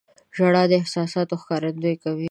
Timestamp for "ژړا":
0.35-0.63